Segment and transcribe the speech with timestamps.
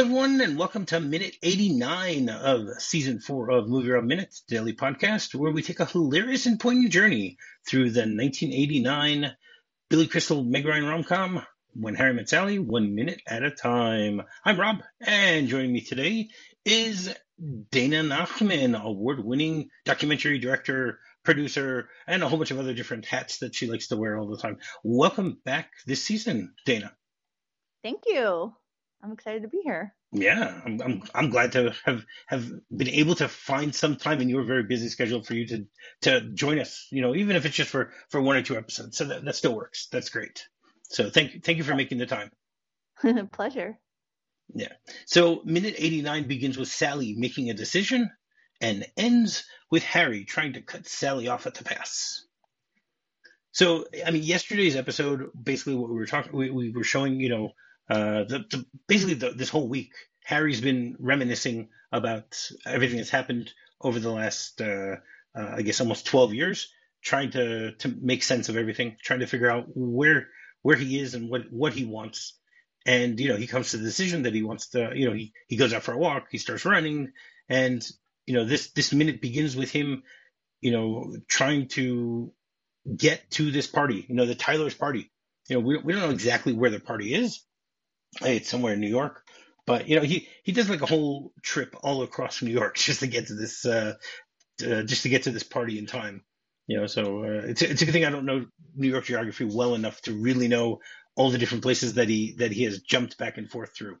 [0.00, 5.34] Everyone, and welcome to minute 89 of season four of Movie Rob Minutes daily podcast,
[5.34, 7.36] where we take a hilarious and poignant journey
[7.68, 9.36] through the 1989
[9.90, 11.44] Billy Crystal Meg Ryan rom com,
[11.74, 14.22] When Harry Met Sally, one minute at a time.
[14.42, 16.30] I'm Rob, and joining me today
[16.64, 17.14] is
[17.70, 23.40] Dana Nachman, award winning documentary director, producer, and a whole bunch of other different hats
[23.40, 24.56] that she likes to wear all the time.
[24.82, 26.90] Welcome back this season, Dana.
[27.82, 28.54] Thank you.
[29.02, 29.94] I'm excited to be here.
[30.12, 34.28] Yeah, I'm, I'm I'm glad to have have been able to find some time in
[34.28, 35.66] your very busy schedule for you to
[36.02, 36.86] to join us.
[36.90, 39.36] You know, even if it's just for for one or two episodes, so that that
[39.36, 39.88] still works.
[39.90, 40.46] That's great.
[40.90, 42.30] So thank you thank you for making the time.
[43.32, 43.78] Pleasure.
[44.52, 44.72] Yeah.
[45.06, 48.10] So minute 89 begins with Sally making a decision
[48.60, 52.24] and ends with Harry trying to cut Sally off at the pass.
[53.52, 57.28] So, I mean, yesterday's episode, basically what we were talking, we, we were showing, you
[57.28, 57.50] know,
[57.90, 59.92] uh, the, the basically the, this whole week,
[60.24, 64.96] Harry's been reminiscing about everything that's happened over the last, uh,
[65.36, 69.26] uh, I guess, almost 12 years, trying to to make sense of everything, trying to
[69.26, 70.28] figure out where
[70.62, 72.38] where he is and what what he wants.
[72.86, 75.32] And you know, he comes to the decision that he wants to, you know, he
[75.48, 77.10] he goes out for a walk, he starts running,
[77.48, 77.84] and
[78.24, 80.04] you know, this this minute begins with him,
[80.60, 82.32] you know, trying to
[82.96, 85.10] get to this party, you know, the Tyler's party.
[85.48, 87.40] You know, we we don't know exactly where the party is
[88.22, 89.22] it's somewhere in New York.
[89.66, 93.00] But you know, he he does like a whole trip all across New York just
[93.00, 93.94] to get to this uh,
[94.64, 96.22] uh just to get to this party in time.
[96.66, 99.44] You know, so uh, it's it's a good thing I don't know New York geography
[99.44, 100.80] well enough to really know
[101.16, 103.98] all the different places that he that he has jumped back and forth through.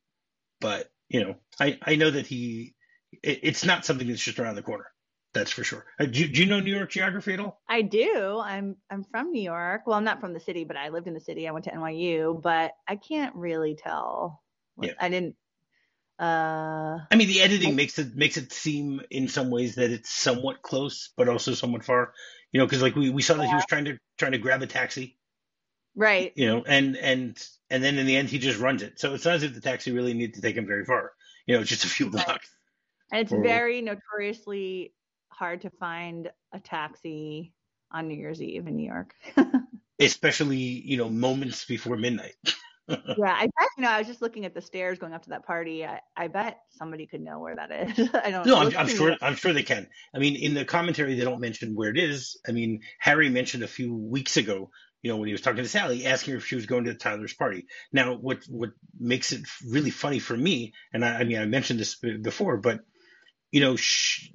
[0.60, 2.74] But you know, I I know that he
[3.22, 4.86] it, it's not something that's just around the corner.
[5.32, 5.84] That's for sure.
[5.98, 7.60] Uh, do, do you know New York geography at all?
[7.68, 8.40] I do.
[8.42, 9.82] I'm I'm from New York.
[9.86, 11.46] Well, I'm not from the city, but I lived in the city.
[11.46, 14.42] I went to NYU, but I can't really tell.
[14.80, 14.92] Yeah.
[14.98, 15.36] I didn't.
[16.18, 19.90] Uh, I mean, the editing I, makes it makes it seem in some ways that
[19.90, 22.12] it's somewhat close, but also somewhat far.
[22.50, 23.50] You know, because like we, we saw that yeah.
[23.50, 25.16] he was trying to trying to grab a taxi.
[25.94, 26.32] Right.
[26.34, 28.98] You know, and and and then in the end he just runs it.
[28.98, 31.12] So it's not as if the taxi really needed to take him very far.
[31.46, 32.28] You know, it's just a few blocks.
[32.28, 32.40] Right.
[33.12, 34.92] And it's or, very notoriously
[35.40, 37.54] hard to find a taxi
[37.90, 39.14] on New Year's Eve in New York.
[39.98, 42.34] Especially, you know, moments before midnight.
[42.88, 45.30] yeah, I bet, you know, I was just looking at the stairs going up to
[45.30, 45.86] that party.
[45.86, 48.10] I, I bet somebody could know where that is.
[48.14, 48.60] I don't know.
[48.60, 49.88] No, I'm, I'm sure I'm sure they can.
[50.14, 52.38] I mean, in the commentary they don't mention where it is.
[52.46, 54.70] I mean, Harry mentioned a few weeks ago,
[55.00, 56.94] you know, when he was talking to Sally, asking her if she was going to
[56.94, 57.64] Tyler's party.
[57.92, 61.80] Now, what what makes it really funny for me, and I, I mean, I mentioned
[61.80, 62.80] this before, but
[63.52, 64.34] you know, she,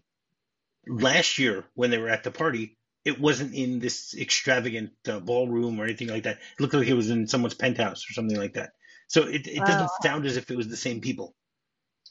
[0.88, 5.80] last year when they were at the party, it wasn't in this extravagant uh, ballroom
[5.80, 6.38] or anything like that.
[6.38, 8.72] It looked like it was in someone's penthouse or something like that.
[9.08, 9.98] So it, it doesn't oh.
[10.04, 11.36] sound as if it was the same people.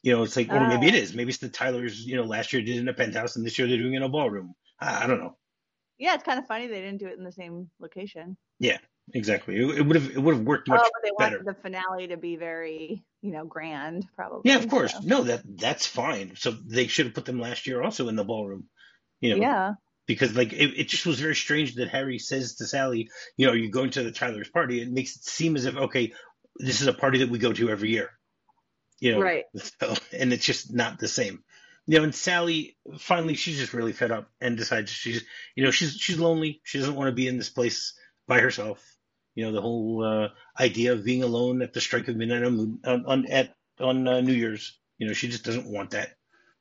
[0.02, 1.16] You know, it's like, or maybe it oh.
[1.16, 3.58] Maybe it's the Tyler's, you know, last year did it in a penthouse and this
[3.58, 4.54] year they're doing it in a ballroom.
[4.78, 5.36] I, I don't know.
[5.98, 8.36] Yeah, it's kind of funny they didn't do it in the same location.
[8.58, 8.78] Yeah,
[9.12, 9.56] exactly.
[9.56, 11.38] It, would have it would have worked much oh, but they better.
[11.38, 14.50] wanted the finale to be very, you know, grand, probably.
[14.50, 14.92] Yeah, of course.
[14.92, 15.00] So.
[15.02, 16.34] No, that that's fine.
[16.36, 18.68] So they should have put them last year also in the ballroom.
[19.20, 19.72] You know, yeah.
[20.06, 23.52] Because like it, it just was very strange that Harry says to Sally, you know,
[23.52, 24.82] you're going to the Tyler's party.
[24.82, 26.12] It makes it seem as if okay,
[26.56, 28.10] this is a party that we go to every year.
[29.00, 29.44] You know, right?
[29.80, 31.42] So, and it's just not the same.
[31.86, 35.22] You know, and Sally finally she's just really fed up and decides she's
[35.54, 36.60] you know she's she's lonely.
[36.64, 37.94] She doesn't want to be in this place
[38.26, 38.82] by herself.
[39.34, 40.28] You know, the whole uh,
[40.60, 44.32] idea of being alone at the strike of midnight on, on at on uh, New
[44.32, 44.78] Year's.
[44.98, 46.10] You know, she just doesn't want that.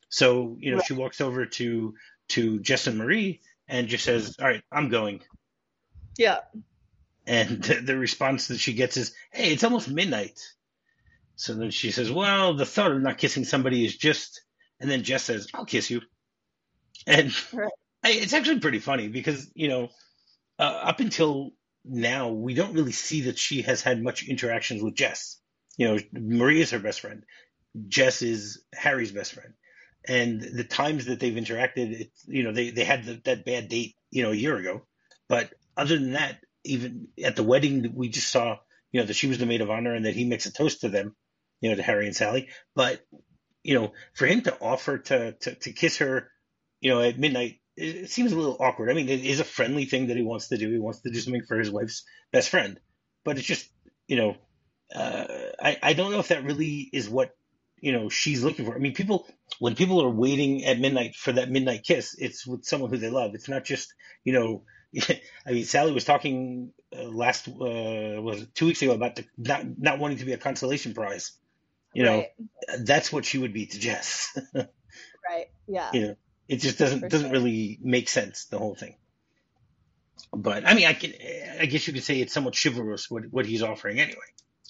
[0.09, 0.85] So you know, right.
[0.85, 1.95] she walks over to
[2.29, 5.21] to Jess and Marie and just says, "All right, I'm going."
[6.17, 6.39] Yeah.
[7.25, 10.39] And the, response that she gets is, "Hey, it's almost midnight."
[11.35, 14.41] So then she says, "Well, the thought of not kissing somebody is just."
[14.79, 16.01] And then Jess says, "I'll kiss you."
[17.07, 17.71] And right.
[18.03, 19.89] I, it's actually pretty funny because you know,
[20.59, 21.51] uh, up until
[21.85, 25.39] now, we don't really see that she has had much interactions with Jess.
[25.77, 27.23] You know, Marie is her best friend.
[27.87, 29.53] Jess is Harry's best friend
[30.05, 33.69] and the times that they've interacted, it, you know, they, they had the, that bad
[33.69, 34.85] date, you know, a year ago.
[35.29, 38.57] But other than that, even at the wedding, we just saw,
[38.91, 40.81] you know, that she was the maid of honor and that he makes a toast
[40.81, 41.15] to them,
[41.61, 42.49] you know, to Harry and Sally.
[42.75, 43.01] But,
[43.63, 46.29] you know, for him to offer to, to, to kiss her,
[46.81, 48.89] you know, at midnight, it, seems a little awkward.
[48.89, 50.71] I mean, it is a friendly thing that he wants to do.
[50.71, 52.79] He wants to do something for his wife's best friend.
[53.23, 53.69] But it's just,
[54.07, 54.35] you know,
[54.93, 55.25] uh,
[55.59, 57.35] I, I don't know if that really is what
[57.79, 58.75] you know she's looking for.
[58.75, 59.27] I mean, people
[59.59, 63.09] when people are waiting at midnight for that midnight kiss, it's with someone who they
[63.09, 63.35] love.
[63.35, 63.93] It's not just
[64.23, 64.63] you know.
[65.47, 67.51] I mean, Sally was talking uh, last uh,
[68.21, 71.31] was it two weeks ago about the not not wanting to be a consolation prize.
[71.95, 72.25] You know,
[72.79, 74.35] that's what she would be to Jess.
[74.55, 75.47] right.
[75.67, 75.89] Yeah.
[75.93, 76.15] You know,
[76.47, 78.95] it just doesn't doesn't really make sense the whole thing.
[80.31, 81.13] But I mean, I can
[81.59, 84.19] I guess you could say it's somewhat chivalrous what what he's offering anyway.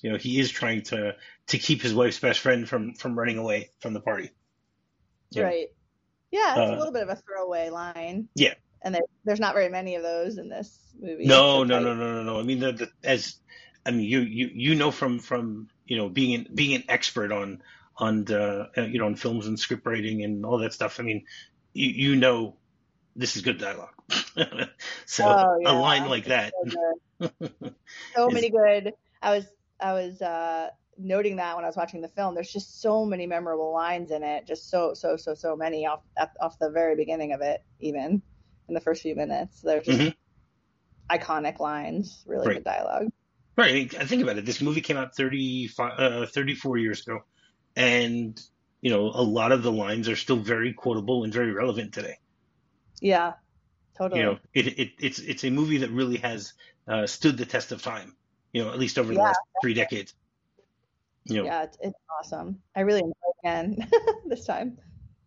[0.02, 1.16] You know, he is trying to
[1.48, 4.32] to keep his wife's best friend from from running away from the party.
[5.36, 5.68] Right.
[6.32, 8.28] Yeah, it's uh, a little bit of a throwaway line.
[8.36, 8.54] Yeah.
[8.82, 11.26] And there, there's not very many of those in this movie.
[11.26, 12.40] No, no, no, no, no, no.
[12.40, 13.36] I mean, the, the, as
[13.86, 17.62] I mean, you you you know from from you know being being an expert on
[17.96, 21.00] on the you know on films and script writing and all that stuff.
[21.00, 21.26] I mean,
[21.74, 22.56] you you know
[23.16, 23.90] this is good dialogue.
[25.06, 25.72] so oh, yeah.
[25.72, 26.54] a line like that.
[26.70, 27.30] So,
[28.16, 28.94] so many good.
[29.22, 29.46] I was
[29.80, 32.36] I was uh, noting that when I was watching the film.
[32.36, 34.46] There's just so many memorable lines in it.
[34.46, 36.02] Just so so so so many off
[36.42, 38.22] off the very beginning of it, even
[38.68, 39.62] in the first few minutes.
[39.62, 41.16] They're just mm-hmm.
[41.16, 42.24] iconic lines.
[42.26, 42.54] Really right.
[42.56, 43.12] good dialogue.
[43.56, 43.94] Right.
[43.96, 44.46] I think about it.
[44.46, 47.20] This movie came out 35, uh, 34 years ago,
[47.76, 48.40] and
[48.84, 52.18] you know a lot of the lines are still very quotable and very relevant today.
[53.00, 53.34] Yeah,
[53.98, 54.20] totally.
[54.20, 56.54] You know, it, it it's it's a movie that really has
[56.86, 58.14] uh, stood the test of time.
[58.52, 59.24] You know, at least over the yeah.
[59.24, 60.14] last three decades.
[61.24, 62.62] You know, yeah, it's, it's awesome.
[62.76, 63.88] I really enjoyed it again
[64.26, 64.78] this time.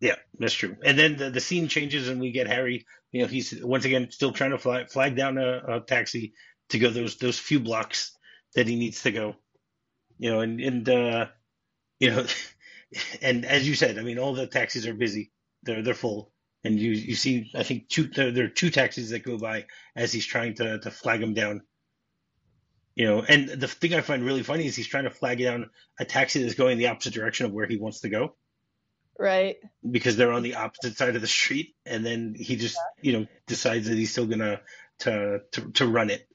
[0.01, 0.77] Yeah, that's true.
[0.85, 2.85] And then the, the scene changes, and we get Harry.
[3.11, 6.35] You know, he's once again still trying to fly, flag down a, a taxi
[6.69, 8.13] to go those those few blocks
[8.55, 9.35] that he needs to go.
[10.19, 11.27] You know, and and uh,
[11.99, 12.27] you know,
[13.23, 15.33] and as you said, I mean, all the taxis are busy.
[15.63, 16.33] They're they're full,
[16.65, 19.67] and you you see, I think two there, there are two taxis that go by
[19.95, 21.63] as he's trying to to flag him down.
[22.95, 25.69] You know, and the thing I find really funny is he's trying to flag down
[26.01, 28.35] a taxi that's going the opposite direction of where he wants to go.
[29.19, 29.57] Right.
[29.89, 33.11] Because they're on the opposite side of the street, and then he just yeah.
[33.11, 34.61] you know decides that he's still gonna
[35.01, 36.27] to to to run it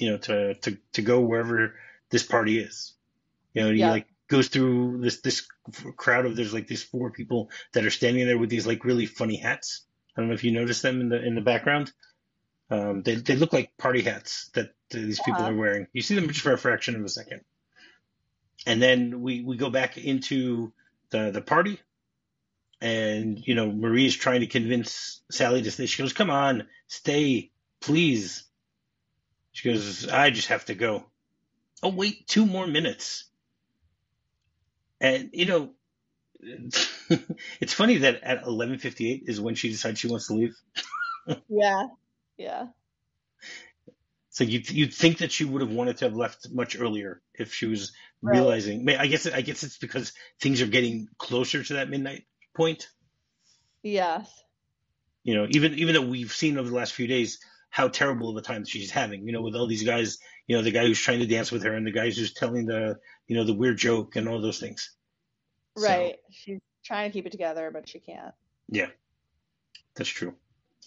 [0.00, 1.74] you know, to to to go wherever
[2.10, 2.94] this party is.
[3.52, 5.46] You know, he like goes through this this
[5.96, 9.06] crowd of there's like these four people that are standing there with these like really
[9.06, 9.84] funny hats.
[10.16, 11.92] I don't know if you noticed them in the in the background.
[12.70, 15.24] Um, they they look like party hats that these yeah.
[15.24, 15.86] people are wearing.
[15.92, 17.42] You see them just for a fraction of a second,
[18.66, 20.72] and then we we go back into
[21.10, 21.80] the the party,
[22.80, 25.86] and you know Marie is trying to convince Sally to stay.
[25.86, 27.50] She goes, "Come on, stay,
[27.80, 28.44] please."
[29.52, 31.06] She goes, I just have to go.
[31.82, 33.24] Oh, wait, two more minutes.
[35.00, 35.70] And, you know,
[36.40, 40.56] it's funny that at 11:58 is when she decides she wants to leave.
[41.48, 41.86] yeah,
[42.36, 42.66] yeah.
[44.30, 47.52] So you you'd think that she would have wanted to have left much earlier if
[47.52, 47.92] she was
[48.22, 48.36] right.
[48.36, 48.88] realizing.
[48.88, 52.24] I guess I guess it's because things are getting closer to that midnight
[52.54, 52.88] point.
[53.82, 54.30] Yes.
[55.24, 57.38] You know, even even though we've seen over the last few days
[57.70, 60.62] how terrible of a time she's having, you know, with all these guys, you know,
[60.62, 62.98] the guy who's trying to dance with her and the guys who's telling the,
[63.30, 64.90] you know, the weird joke and all those things.
[65.76, 66.16] Right.
[66.16, 68.34] So, she's trying to keep it together, but she can't.
[68.68, 68.88] Yeah,
[69.94, 70.34] that's true.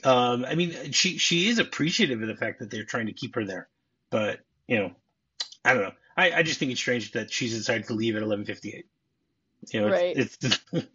[0.03, 3.35] Um, I mean, she she is appreciative of the fact that they're trying to keep
[3.35, 3.69] her there,
[4.09, 4.91] but you know,
[5.63, 5.93] I don't know.
[6.17, 8.87] I, I just think it's strange that she's decided to leave at eleven fifty eight.
[9.71, 10.17] You know, right.
[10.17, 10.59] it's, it's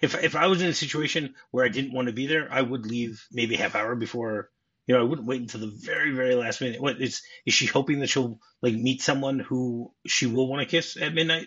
[0.00, 2.62] if if I was in a situation where I didn't want to be there, I
[2.62, 4.50] would leave maybe half hour before
[4.86, 6.80] you know, I wouldn't wait until the very, very last minute.
[6.80, 10.66] What is is she hoping that she'll like meet someone who she will want to
[10.66, 11.46] kiss at midnight?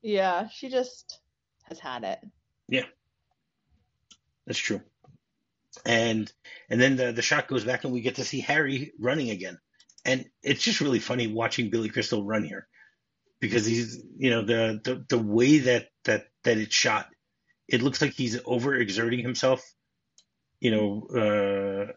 [0.00, 1.20] Yeah, she just
[1.64, 2.20] has had it.
[2.68, 2.84] Yeah,
[4.46, 4.80] that's true.
[5.84, 6.30] And
[6.70, 9.58] and then the the shot goes back and we get to see Harry running again,
[10.04, 12.68] and it's just really funny watching Billy Crystal run here
[13.40, 17.08] because he's you know the the the way that that that it's shot,
[17.66, 19.64] it looks like he's overexerting himself
[20.62, 21.92] you know, uh,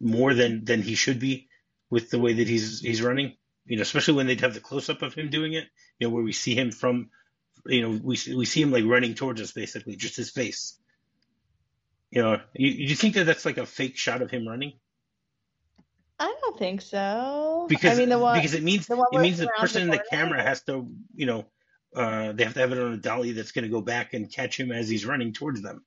[0.00, 1.48] more than than he should be
[1.90, 3.36] with the way that he's he's running.
[3.66, 5.66] You know, especially when they'd have the close up of him doing it.
[5.98, 7.10] You know, where we see him from,
[7.66, 10.76] you know, we we see him like running towards us, basically, just his face.
[12.10, 14.72] You know, you, you think that that's like a fake shot of him running?
[16.18, 17.66] I don't think so.
[17.68, 20.42] Because I mean, the one, because it means it means the person in the camera
[20.42, 21.46] has to, you know,
[21.94, 24.32] uh, they have to have it on a dolly that's going to go back and
[24.32, 25.84] catch him as he's running towards them,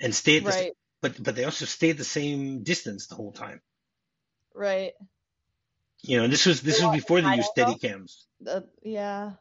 [0.00, 3.32] and stay at the right but but they also stayed the same distance the whole
[3.32, 3.60] time.
[4.54, 4.92] Right.
[6.02, 8.24] You know, this was this was before they used Steadicams.
[8.46, 9.32] Uh, yeah.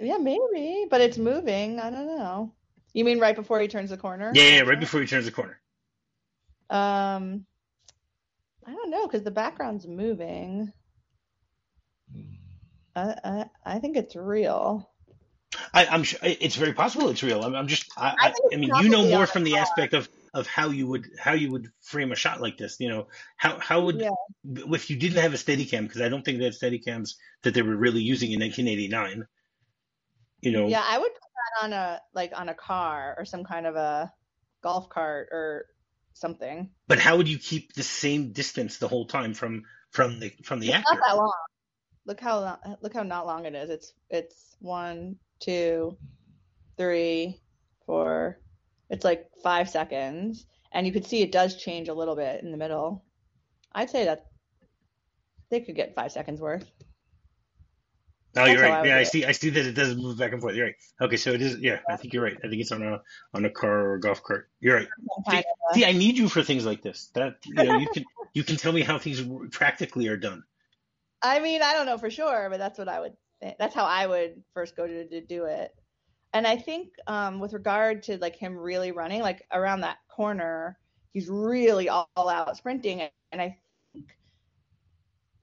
[0.00, 1.80] yeah, maybe, but it's moving.
[1.80, 2.52] I don't know.
[2.92, 4.32] You mean right before he turns the corner?
[4.34, 5.60] Yeah, yeah right before he turns the corner.
[6.70, 7.46] Um,
[8.66, 10.72] I don't know because the background's moving.
[12.96, 14.90] I, I I think it's real.
[15.72, 17.42] I, am sure it's very possible it's real.
[17.42, 20.48] I'm, I'm just I, I, I mean you know more from the aspect of of
[20.48, 22.76] how you would how you would frame a shot like this.
[22.80, 24.10] You know, how how would yeah.
[24.44, 27.62] if you didn't have a Steadicam because I don't think they had Steadicams that they
[27.62, 29.26] were really using in 1989.
[30.40, 30.66] You know.
[30.66, 33.76] Yeah, I would put that on a like on a car or some kind of
[33.76, 34.12] a
[34.62, 35.66] golf cart or
[36.14, 36.70] something.
[36.88, 40.58] But how would you keep the same distance the whole time from from the from
[40.58, 40.94] the It's actor?
[40.94, 41.32] not that long.
[42.06, 43.70] Look how long, look how not long it is.
[43.70, 45.96] It's it's one, two,
[46.76, 47.40] three,
[47.86, 48.40] four.
[48.94, 52.52] It's like five seconds, and you could see it does change a little bit in
[52.52, 53.04] the middle.
[53.72, 54.26] I'd say that
[55.50, 56.70] they could get five seconds worth.
[58.36, 58.86] Oh, you're That's how I right.
[58.86, 59.08] Yeah, I it.
[59.08, 59.24] see.
[59.24, 60.54] I see that it does move back and forth.
[60.54, 60.74] You're right.
[61.00, 61.58] Okay, so it is.
[61.58, 62.36] Yeah, I think you're right.
[62.44, 63.00] I think it's on a
[63.32, 64.48] on a car or a golf cart.
[64.60, 64.86] You're right.
[64.86, 67.10] See, kind of a- see, I need you for things like this.
[67.14, 70.44] That you know, you can you can tell me how things practically are done.
[71.20, 73.14] I mean, I don't know for sure, but that's what I would.
[73.58, 75.72] That's how I would first go to, to do it.
[76.34, 80.76] And I think um, with regard to like him really running, like around that corner,
[81.12, 83.56] he's really all, all out sprinting, and I
[83.92, 84.16] think,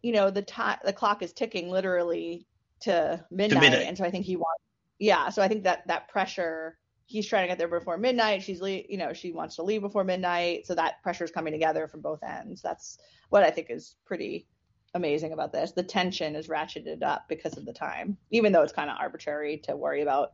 [0.04, 2.46] you know, the time the clock is ticking literally
[2.82, 3.88] to midnight, midnight.
[3.88, 4.62] and so I think he wants.
[5.00, 6.78] Yeah, so I think that that pressure.
[7.06, 8.42] He's trying to get there before midnight.
[8.42, 10.66] She's, le- you know, she wants to leave before midnight.
[10.66, 12.62] So that pressure is coming together from both ends.
[12.62, 14.48] That's what I think is pretty
[14.94, 15.74] amazing about this.
[15.74, 19.58] The tension is ratcheted up because of the time, even though it's kind of arbitrary
[19.66, 20.32] to worry about,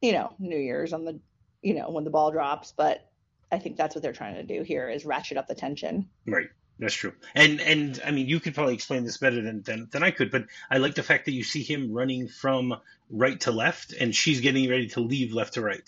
[0.00, 1.20] you know, New Year's on the,
[1.62, 2.72] you know, when the ball drops.
[2.76, 3.06] But
[3.52, 6.08] I think that's what they're trying to do here is ratchet up the tension.
[6.26, 6.48] Right.
[6.78, 7.12] That's true.
[7.34, 10.30] And and I mean, you could probably explain this better than, than than I could.
[10.30, 12.74] But I like the fact that you see him running from
[13.10, 15.86] right to left, and she's getting ready to leave left to right.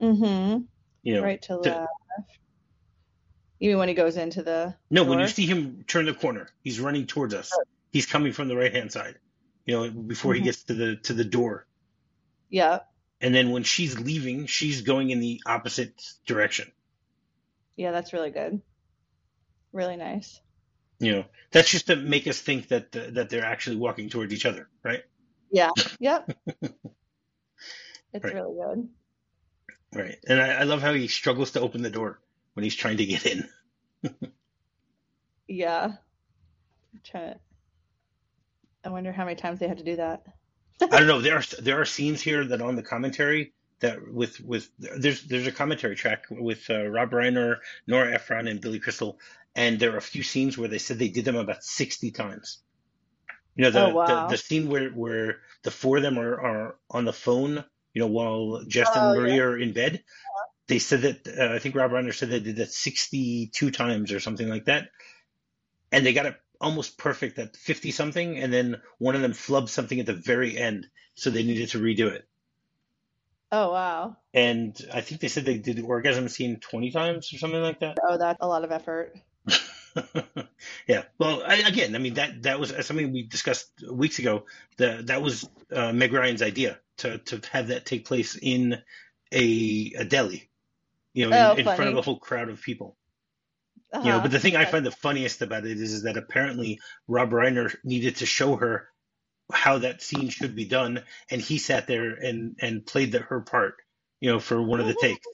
[0.00, 0.62] Mm-hmm.
[1.02, 1.22] You know.
[1.22, 2.38] Right to to- left.
[3.58, 6.78] Even when he goes into the No, when you see him turn the corner, he's
[6.78, 7.50] running towards us.
[7.90, 9.18] He's coming from the right hand side.
[9.64, 10.44] You know, before he Mhm.
[10.44, 11.66] gets to the to the door.
[12.50, 12.80] Yeah,
[13.20, 16.72] And then when she's leaving, she's going in the opposite direction.
[17.76, 18.60] yeah, that's really good.
[19.72, 20.40] Really nice.
[20.98, 24.32] You know, that's just to make us think that uh, that they're actually walking towards
[24.32, 25.02] each other, right?
[25.50, 25.70] Yeah.
[26.00, 26.30] Yep.
[28.12, 28.34] it's Right.
[28.34, 28.88] really good.
[29.92, 30.18] Right.
[30.28, 32.20] And I, I love how he struggles to open the door
[32.54, 33.48] when he's trying to get in.
[35.48, 35.84] Yeah.
[36.94, 37.40] I'm trying to-
[38.84, 40.24] I wonder how many times they had to do that.
[40.82, 41.20] I don't know.
[41.20, 45.46] There are there are scenes here that on the commentary that with with there's there's
[45.46, 47.56] a commentary track with uh, Rob Reiner,
[47.86, 49.18] Nora Ephron, and Billy Crystal,
[49.54, 52.62] and there are a few scenes where they said they did them about sixty times.
[53.54, 54.06] You know the Oh, wow.
[54.06, 57.64] the, the scene where where the four of them are, are on the phone.
[57.94, 60.02] You know while Jess Oh, and Maria are in bed.
[60.68, 64.12] They said that uh, I think Rob Reiner said they did that sixty two times
[64.12, 64.88] or something like that,
[65.92, 69.68] and they got it almost perfect at 50 something and then one of them flubbed
[69.68, 72.26] something at the very end so they needed to redo it.
[73.52, 74.16] Oh wow.
[74.34, 77.80] and i think they said they did the orgasm scene 20 times or something like
[77.80, 77.98] that.
[78.02, 79.14] Oh, that's a lot of effort.
[80.86, 81.04] yeah.
[81.18, 84.44] Well I, again i mean that that was something we discussed weeks ago.
[84.76, 88.78] The, that was uh, meg ryan's idea to, to have that take place in
[89.32, 90.48] a, a deli
[91.12, 92.96] you know Oh, in, in front of a whole crowd of people
[93.96, 94.06] Uh-huh.
[94.06, 96.80] you know but the thing i find the funniest about it is, is that apparently
[97.08, 98.88] rob reiner needed to show her
[99.50, 103.40] how that scene should be done and he sat there and and played the, her
[103.40, 103.76] part
[104.20, 105.26] you know for one of the takes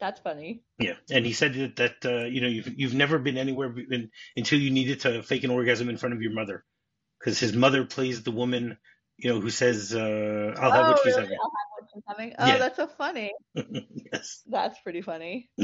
[0.00, 0.64] That's funny.
[0.78, 4.10] yeah and he said that, that uh, you know you've, you've never been anywhere been,
[4.36, 6.64] until you needed to fake an orgasm in front of your mother
[7.20, 8.76] because his mother plays the woman
[9.16, 11.22] you know who says uh, i'll have oh, what she's really?
[11.22, 12.34] having I'll have what she's having.
[12.36, 12.58] Oh, Yeah.
[12.58, 13.32] that's so funny.
[14.12, 15.50] yes That's pretty funny.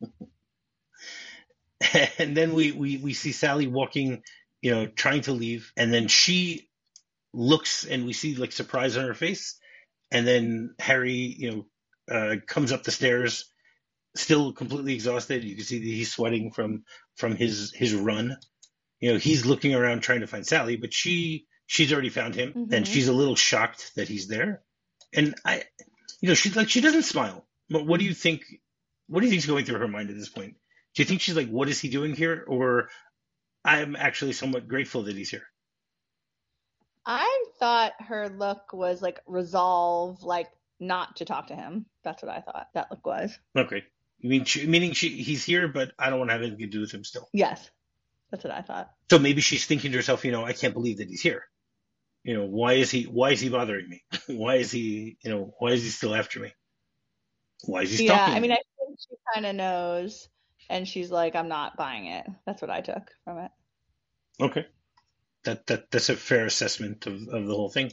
[2.17, 4.23] and then we, we we see Sally walking,
[4.61, 6.69] you know, trying to leave, and then she
[7.33, 9.59] looks, and we see like surprise on her face,
[10.11, 11.65] and then Harry, you know,
[12.15, 13.51] uh, comes up the stairs,
[14.15, 15.43] still completely exhausted.
[15.43, 16.83] You can see that he's sweating from
[17.15, 18.37] from his his run.
[18.99, 22.53] You know, he's looking around trying to find Sally, but she she's already found him,
[22.71, 22.87] and Mhm.
[22.87, 24.63] she's a little shocked that he's there.
[25.13, 25.63] And I,
[26.21, 27.47] you know, she's like she doesn't smile.
[27.69, 28.43] But what do you think?
[29.07, 30.55] What do you think's going through her mind at this point?
[30.97, 32.43] Do you think she's like, what is he doing here?
[32.47, 32.89] Or
[33.63, 35.43] I'm actually somewhat grateful that he's here.
[37.05, 40.47] I thought her look was like resolve, like
[40.79, 41.85] not to talk to him.
[42.03, 43.37] That's what I thought that look was.
[43.55, 43.83] Okay.
[44.17, 46.65] You mean, she, meaning she, he's here, but I don't want to have anything to
[46.65, 47.29] do with him still.
[47.31, 47.69] Yes,
[48.31, 48.89] that's what I thought.
[49.11, 51.43] So maybe she's thinking to herself, you know, I can't believe that he's here.
[52.23, 54.03] You know, why is he, why is he bothering me?
[54.35, 56.53] why is he, you know, why is he still after me?
[57.65, 58.53] Why is he yeah, I mean, me?
[58.53, 60.27] I think she kind of knows,
[60.69, 62.25] and she's like, I'm not buying it.
[62.45, 63.51] That's what I took from it.
[64.39, 64.65] Okay.
[65.45, 67.91] That, that, that's a fair assessment of, of the whole thing.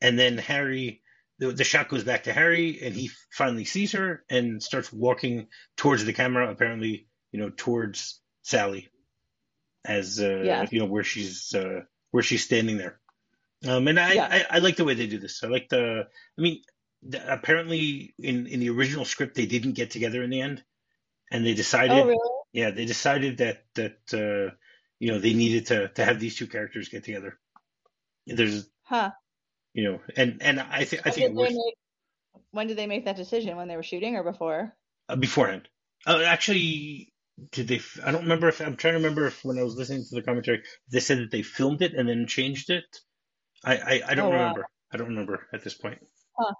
[0.00, 1.02] And then Harry,
[1.38, 5.48] the, the shot goes back to Harry and he finally sees her and starts walking
[5.76, 8.88] towards the camera, apparently, you know, towards Sally
[9.84, 10.66] as, uh, Yeah.
[10.70, 13.00] you know, where she's, uh, where she's standing there.
[13.66, 14.28] Um, and I, Yeah.
[14.30, 15.42] I, I like the way they do this.
[15.44, 16.06] I like the.
[16.38, 16.62] I mean,
[17.02, 20.62] the, apparently in in the original script they didn't get together in the end,
[21.30, 21.92] and they decided.
[21.92, 22.30] Oh, really?
[22.52, 24.54] Yeah, they decided that that uh,
[24.98, 27.38] you know they needed to to have these two characters get together.
[28.26, 29.10] There's Huh.
[29.72, 31.74] you know, and and I think I think it works make,
[32.50, 33.56] when did they make that decision?
[33.56, 34.76] When they were shooting or before?
[35.08, 35.68] uh, beforehand.
[36.06, 37.12] Uh, actually,
[37.52, 37.80] did they?
[38.04, 40.22] I don't remember if I'm trying to remember if when I was listening to the
[40.22, 42.84] commentary they said that they filmed it and then changed it.
[43.64, 44.38] I I, I don't Oh, wow.
[44.40, 44.66] remember.
[44.92, 45.98] I don't remember at this point.
[46.38, 46.54] Huh.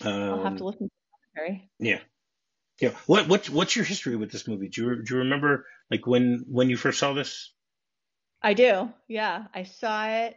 [0.00, 0.90] Um, I'll have to listen to
[1.34, 1.70] the commentary.
[1.78, 2.00] Yeah.
[2.80, 2.90] Yeah.
[3.06, 4.68] What what what's your history with this movie?
[4.68, 7.52] Do you do you remember like when when you first saw this?
[8.40, 8.92] I do.
[9.08, 10.36] Yeah, I saw it.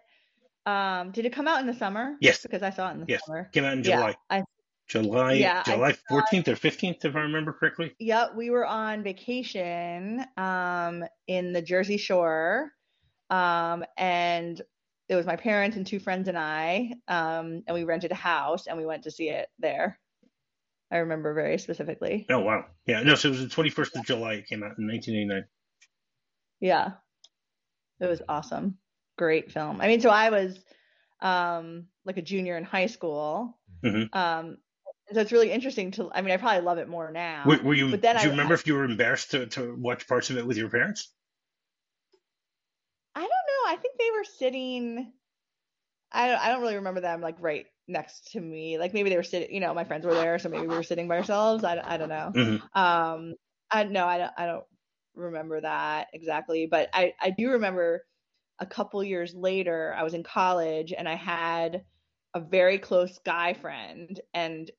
[0.65, 2.15] Um, did it come out in the summer?
[2.19, 2.41] Yes.
[2.41, 3.23] Because I saw it in the Yes.
[3.25, 3.49] summer.
[3.51, 4.15] Came out in Yeah, July.
[4.29, 4.43] I
[4.87, 7.95] July Yeah, July fourteenth or fifteenth, if I remember correctly.
[7.99, 12.71] Yep, we were on vacation um, in the Jersey Shore,
[13.29, 14.59] um, and
[15.07, 18.67] it was my parents and two friends and I, um, and we rented a house
[18.67, 19.99] and we went to see it there.
[20.91, 22.25] I remember very specifically.
[22.29, 22.65] Oh wow.
[22.85, 23.01] Yeah.
[23.03, 23.15] No.
[23.15, 24.33] So it was the twenty first of July.
[24.33, 25.45] It came out in nineteen eighty nine.
[26.59, 26.91] Yeah,
[27.99, 28.77] it was awesome.
[29.17, 29.79] Great film.
[29.81, 30.59] I mean, so I was
[31.21, 33.57] um, like a junior in high school.
[33.83, 34.13] Mhm.
[34.15, 34.57] Um,
[35.13, 36.11] so it's really interesting to.
[36.13, 37.43] I mean, I probably love it more now.
[37.45, 37.89] Were, were you?
[37.91, 40.37] but then do you I- remember if you were embarrassed to, to watch parts of
[40.37, 41.11] it with your parents?
[43.15, 43.67] I don't know.
[43.73, 45.11] I think they were sitting.
[46.11, 48.77] I don't, I don't really remember them like right next to me.
[48.77, 49.53] Like maybe they were sitting.
[49.53, 51.63] You know, my friends were there, so maybe we were sitting by ourselves.
[51.63, 52.33] I, don't- I don't know.
[52.35, 52.61] Mhm.
[52.73, 53.35] Um,
[53.71, 54.31] I no, I don't.
[54.37, 54.65] I don't
[55.15, 56.67] remember that exactly.
[56.67, 58.05] But I I do remember
[58.59, 59.93] a couple years later.
[59.97, 61.85] I was in college and I had
[62.33, 64.71] a very close guy friend and.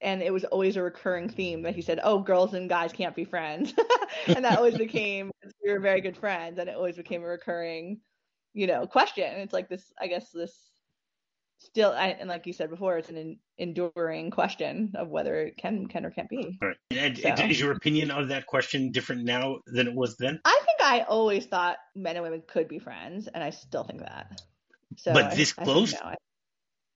[0.00, 3.16] And it was always a recurring theme that he said, "Oh, girls and guys can't
[3.16, 3.72] be friends,"
[4.34, 5.30] and that always became
[5.64, 8.00] we were very good friends, and it always became a recurring,
[8.52, 9.24] you know, question.
[9.40, 10.73] It's like this, I guess this
[11.64, 15.56] still, I, and like you said before, it's an en- enduring question of whether it
[15.56, 16.58] can can or can't be.
[16.62, 16.76] All right.
[16.90, 20.40] And, So- Is your opinion of that question different now than it was then?
[20.44, 24.00] I think I always thought men and women could be friends, and I still think
[24.00, 24.40] that.
[24.96, 25.92] So But I- this I close?
[25.92, 26.14] no,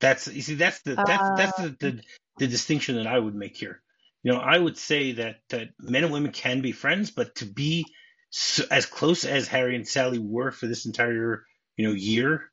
[0.00, 2.02] That's you see that's the that's that's Uh, the, the
[2.38, 3.82] the distinction that I would make here.
[4.22, 7.46] You know, I would say that that men and women can be friends, but to
[7.46, 7.84] be
[8.30, 11.44] so, as close as Harry and Sally were for this entire
[11.76, 12.50] you know year,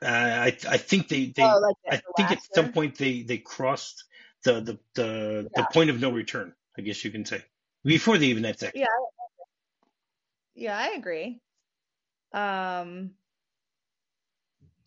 [0.00, 3.38] I I think they they oh, like I the think at some point they they
[3.38, 4.04] crossed
[4.44, 5.62] the the the, Yeah.
[5.62, 6.54] the point of no return.
[6.76, 7.42] I guess you can say
[7.84, 8.72] before they even had sex.
[8.74, 8.86] Yeah.
[10.54, 11.40] Yeah, I agree.
[12.32, 13.12] Um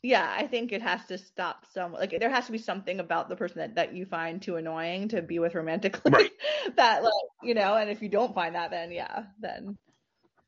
[0.04, 3.30] yeah, I think it has to stop some like there has to be something about
[3.30, 6.12] the person that, that you find too annoying to be with romantically.
[6.12, 6.32] Right.
[6.78, 9.78] that like, you know, and if you don't find that then yeah, then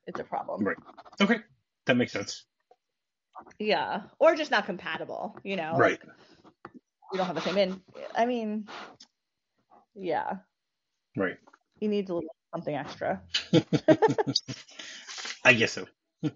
[0.08, 0.64] it's a problem.
[0.64, 0.78] Right.
[1.20, 1.40] Okay,
[1.86, 2.46] that makes sense.
[3.60, 4.02] Yeah.
[4.20, 5.76] Or just not compatible, you know.
[5.76, 6.00] Right.
[6.00, 6.16] Like,
[7.12, 7.82] you don't have the same in
[8.16, 8.68] I mean
[9.96, 10.38] yeah,
[11.16, 11.38] Right.
[11.80, 13.22] you need a little something extra.
[15.46, 15.86] I guess so.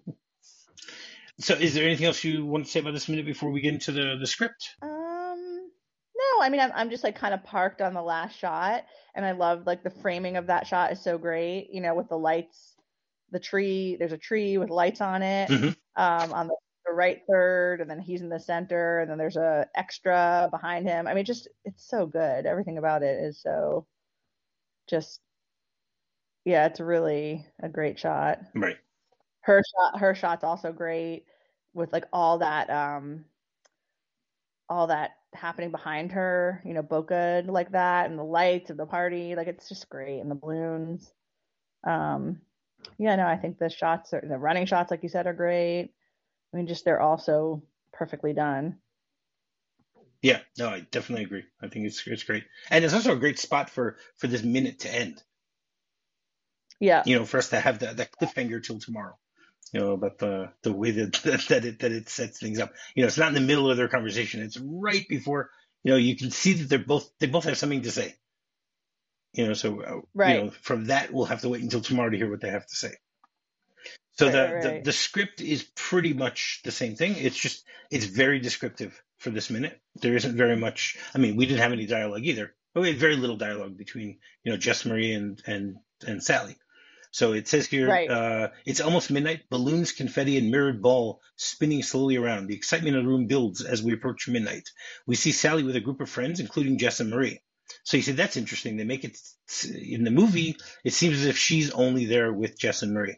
[1.39, 3.73] so, is there anything else you want to say about this minute before we get
[3.73, 4.75] into the the script?
[4.81, 5.71] Um,
[6.15, 8.83] no, I mean, I'm, I'm just like kind of parked on the last shot,
[9.15, 11.69] and I love like the framing of that shot is so great.
[11.71, 12.75] You know, with the lights,
[13.31, 13.95] the tree.
[13.97, 15.49] There's a tree with lights on it.
[15.49, 15.75] Mhm.
[15.95, 16.55] Um, on the
[16.97, 21.07] right third, and then he's in the center, and then there's a extra behind him.
[21.07, 22.45] I mean, just it's so good.
[22.45, 23.87] Everything about it is so
[24.89, 25.21] just
[26.45, 28.77] yeah, it's really a great shot Right.
[29.41, 31.25] her shot her shot's also great
[31.73, 33.25] with like all that um
[34.69, 38.85] all that happening behind her you know bokeh like that and the lights of the
[38.85, 41.13] party like it's just great and the balloons
[41.85, 42.41] um
[42.97, 45.91] yeah no i think the shots are the running shots like you said are great
[46.53, 47.61] i mean just they're also
[47.93, 48.77] perfectly done
[50.21, 50.41] Yeah.
[50.57, 51.45] No, I definitely agree.
[51.61, 54.79] I think it's it's great, and it's also a great spot for for this minute
[54.79, 55.23] to end.
[56.79, 59.17] yeah You know, for us to have that that cliffhanger till tomorrow.
[59.73, 61.13] You know, about the the way that
[61.49, 62.73] that it that it sets things up.
[62.95, 64.41] You know, it's not in the middle of their conversation.
[64.41, 65.51] It's right before.
[65.83, 68.15] You know, you can see that they're both they both have something to say.
[69.33, 70.27] You know, so uh, Right.
[70.29, 72.65] you know, from that we'll have to wait until tomorrow to hear what they have
[72.67, 72.93] to say.
[74.17, 74.83] So Right, the, right, the right.
[74.83, 77.15] the script is pretty much the same thing.
[77.17, 79.79] It's just it's very descriptive for this minute.
[79.95, 80.97] There isn't very much.
[81.13, 82.53] I mean, we didn't have any dialogue either.
[82.73, 86.55] But we had very little dialogue between you know Jess Marie and and and Sally.
[87.11, 89.49] So it says here, uh, it's almost midnight.
[89.49, 92.47] Balloons, confetti, and mirrored ball spinning slowly around.
[92.47, 94.69] The excitement in the room builds as we approach midnight.
[95.07, 97.41] We see Sally with a group of friends, including Jess and Marie.
[97.83, 98.77] So you said that's interesting.
[98.77, 99.17] They make it
[99.65, 100.57] in the movie.
[100.83, 103.17] It seems as if she's only there with Jess and Marie.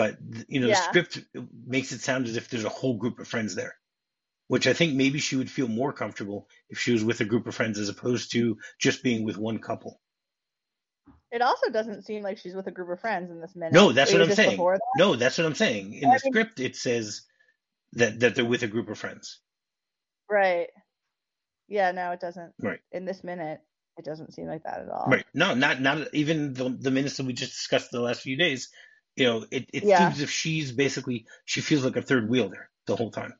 [0.00, 0.16] But
[0.48, 0.76] you know Yeah.
[0.80, 1.18] the script
[1.66, 3.74] makes it sound as if there's a whole group of friends there,
[4.48, 7.46] which I think maybe she would feel more comfortable if she was with a group
[7.46, 10.00] of friends as opposed to just being with one couple.
[11.30, 13.74] It also doesn't seem like she's with a group of friends in this minute.
[13.74, 14.56] No, that's what I'm saying.
[14.56, 14.80] that?
[14.96, 15.92] No, that's what I'm saying.
[15.92, 17.22] In I the mean- script, it says
[17.92, 19.38] that that they're with a group of friends.
[20.30, 20.68] Right.
[21.68, 22.54] Yeah, no, it doesn't.
[22.58, 22.80] Right.
[22.90, 23.60] In this minute,
[23.98, 25.06] it doesn't seem like that at all.
[25.08, 25.26] Right.
[25.34, 28.70] No, not not even the the minutes that we just discussed the last few days.
[29.16, 29.98] You know, it, it Yeah.
[29.98, 33.34] seems as if she's basically she feels like a third wheel there the whole time.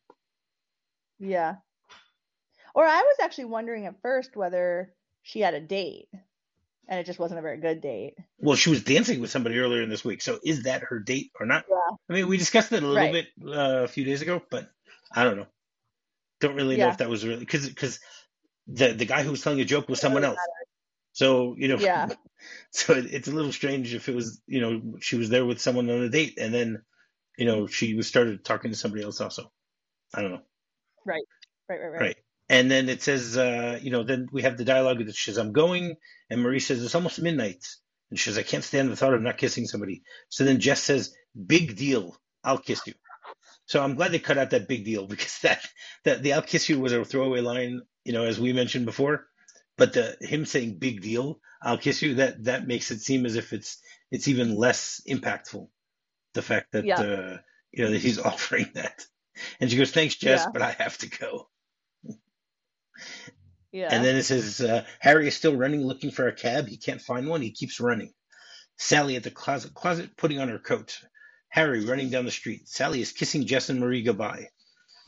[1.19, 1.57] Yeah.
[2.75, 6.09] Or I was actually wondering at first whether she had a date
[6.89, 8.15] and it just wasn't a very good date.
[8.39, 11.31] Well, she was dancing with somebody earlier in this week, so is that her date
[11.39, 11.65] or not?
[11.71, 11.97] Yeah.
[12.09, 13.13] I mean, we discussed it a little Right.
[13.13, 14.69] bit uh, a few days ago, but
[15.15, 15.47] I don't know.
[16.41, 18.01] Don't really know if that was really because because
[18.67, 20.39] the the guy who was telling a joke was someone else.
[21.13, 22.09] So you know, Yeah.
[22.71, 25.61] so it, it's a little strange if it was you know she was there with
[25.61, 26.83] someone on a date and then
[27.37, 29.51] you know she was started talking to somebody else also.
[30.15, 30.43] I don't know.
[31.07, 31.23] Right,
[31.69, 32.01] right, right.
[32.01, 32.17] Right.
[32.51, 35.39] And then it says, uh, you know, then we have the dialogue that she says,
[35.39, 35.95] I'm going.
[36.29, 37.65] And Marie says, it's almost midnight.
[38.11, 40.03] And she says, I can't stand the thought of not kissing somebody.
[40.31, 41.15] So then Jess says,
[41.47, 42.17] big deal.
[42.43, 42.95] I'll kiss you.
[43.67, 45.65] So I'm glad they cut out that big deal because that,
[46.03, 49.29] that the I'll kiss you was a throwaway line, you know, as we mentioned before.
[49.77, 53.37] But the him saying big deal, I'll kiss you, that, that makes it seem as
[53.37, 53.79] if it's,
[54.11, 55.69] it's even less impactful.
[56.35, 57.01] The fact that, Yeah.
[57.01, 57.39] uh,
[57.73, 59.05] you know, that he's offering that.
[59.61, 60.51] And she goes, thanks, Jess, Yeah.
[60.53, 61.49] but I have to go.
[63.73, 63.89] Yeah.
[63.93, 66.67] And then it says uh, Harry is still running looking for a cab.
[66.67, 67.41] He can't find one.
[67.41, 68.13] He keeps running.
[68.77, 70.99] Sally at the closet, closet putting on her coat.
[71.49, 72.69] Harry running down the street.
[72.69, 74.49] Sally is kissing Jess and Marie goodbye.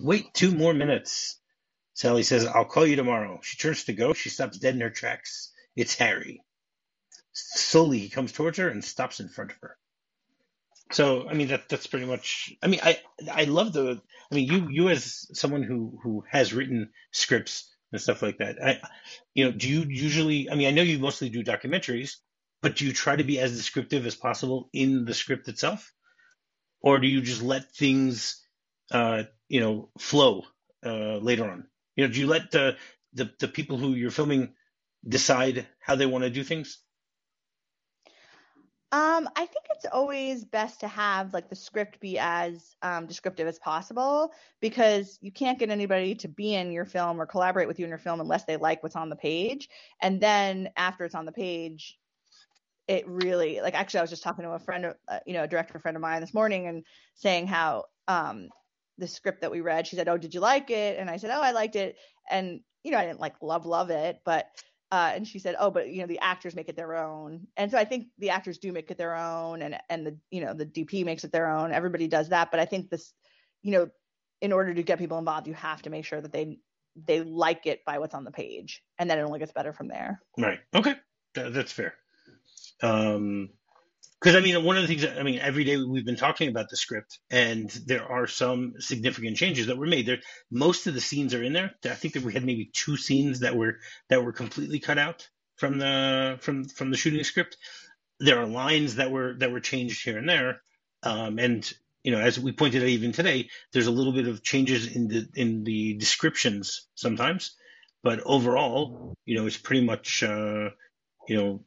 [0.01, 1.41] Wait two more minutes.
[1.95, 3.41] Sally says, I'll call you tomorrow.
[3.43, 4.13] She turns to go.
[4.13, 5.53] She stops dead in her tracks.
[5.77, 6.43] It's Harry.
[7.33, 9.77] Slowly he comes towards her and stops in front of her.
[10.91, 13.01] So I mean that that's pretty much I mean I
[13.31, 18.01] I love the I mean you you as someone who who has written scripts and
[18.01, 18.57] stuff like that.
[18.63, 18.81] I,
[19.35, 20.51] you know, do you usually?
[20.51, 22.17] I mean, I know you mostly do documentaries,
[22.63, 25.93] but do you try to be as descriptive as possible in the script itself,
[26.81, 28.43] or do you just let things,
[28.91, 30.45] uh, you know, flow
[30.85, 31.67] uh, later on?
[31.97, 32.77] You know, do you let the
[33.13, 34.55] the the people who you're filming
[35.07, 36.79] decide how they want to do things?
[38.93, 43.49] Um, I think it's always best to have like the script be as um, descriptive
[43.49, 47.79] as possible because you can't get anybody to be in your film or collaborate with
[47.79, 49.71] you in your film unless they like what's on the page.
[50.03, 51.99] And then after it's on the page,
[52.87, 55.49] it really like actually I was just talking to a friend, uh, you know, a
[55.49, 58.51] director friend of mine this morning and saying how um,
[58.99, 61.31] the script that we read, she said, "Oh, did you like it?" And I said,
[61.31, 61.97] "Oh, I liked it."
[62.31, 64.47] And you know, I didn't like love love it, but
[64.91, 67.71] uh, and she said, "Oh, but you know, the actors make it their own." And
[67.71, 70.53] so I think the actors do make it their own, and and the you know
[70.55, 71.73] the DP makes it their own.
[71.73, 73.13] Everybody does that, but I think this,
[73.63, 73.89] you know,
[74.43, 76.59] in order to get people involved, you have to make sure that they
[76.95, 79.89] they like it by what's on the page, and then it only gets better from
[79.89, 80.21] there.
[80.37, 80.61] Right.
[80.75, 80.97] Okay.
[81.35, 81.95] That, that's fair.
[82.83, 83.49] Um,
[84.23, 86.69] because I mean, one of the things I mean, every day we've been talking about
[86.71, 90.07] the script, and there are some significant changes that were made.
[90.07, 91.73] There, most of the scenes are in there.
[91.85, 93.79] I think that we had maybe two scenes that were
[94.11, 97.57] that were completely cut out from the from from the shooting script.
[98.21, 100.63] There are lines that were that were changed here and there,
[101.03, 101.69] um, and
[102.05, 105.09] you know, as we pointed out even today, there's a little bit of changes in
[105.09, 107.57] the in the descriptions sometimes,
[108.05, 110.69] but overall, you know, it's pretty much uh,
[111.27, 111.65] you know